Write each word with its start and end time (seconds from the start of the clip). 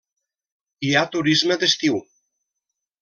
Hi 0.87 0.95
ha 0.95 1.03
turisme 1.17 1.59
d'estiu. 1.65 2.01